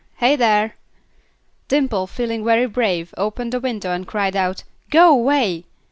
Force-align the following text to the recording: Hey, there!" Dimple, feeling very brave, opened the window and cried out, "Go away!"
Hey, 0.15 0.35
there!" 0.35 0.77
Dimple, 1.67 2.07
feeling 2.07 2.43
very 2.43 2.65
brave, 2.65 3.13
opened 3.17 3.51
the 3.51 3.59
window 3.59 3.91
and 3.91 4.07
cried 4.07 4.35
out, 4.35 4.63
"Go 4.89 5.11
away!" 5.13 5.65